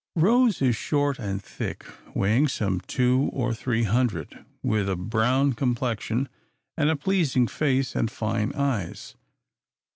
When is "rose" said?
0.15-0.63